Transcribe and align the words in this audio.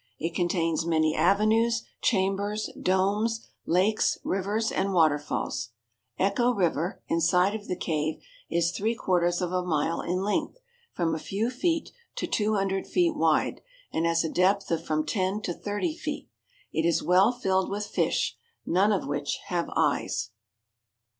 It 0.17 0.33
contains 0.33 0.83
many 0.83 1.15
avenues, 1.15 1.83
chambers, 2.01 2.71
domes, 2.81 3.47
lakes, 3.67 4.17
rivers, 4.23 4.71
and 4.71 4.93
waterfalls. 4.93 5.73
Echo 6.17 6.49
River, 6.51 7.03
inside 7.07 7.53
of 7.53 7.67
the 7.67 7.75
cave, 7.75 8.15
is 8.49 8.75
3/4 8.75 9.39
of 9.43 9.51
a 9.51 9.61
mile 9.63 10.01
in 10.01 10.23
length, 10.23 10.57
from 10.91 11.13
a 11.13 11.19
few 11.19 11.51
feet 11.51 11.91
to 12.15 12.25
200 12.25 12.85
ft. 12.85 13.15
wide, 13.15 13.61
and 13.93 14.07
has 14.07 14.23
a 14.23 14.29
depth 14.29 14.71
of 14.71 14.83
from 14.83 15.05
10 15.05 15.39
to 15.43 15.53
30 15.53 15.95
ft. 15.95 16.27
It 16.73 16.83
is 16.83 17.03
well 17.03 17.31
filled 17.31 17.69
with 17.69 17.85
fish, 17.85 18.37
none 18.65 18.91
of 18.91 19.05
which 19.05 19.37
have 19.49 19.69
eyes. 19.75 20.31